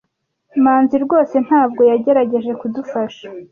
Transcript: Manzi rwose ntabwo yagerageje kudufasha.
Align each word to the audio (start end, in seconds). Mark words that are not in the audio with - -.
Manzi 0.63 0.95
rwose 1.05 1.35
ntabwo 1.47 1.81
yagerageje 1.91 2.51
kudufasha. 2.61 3.27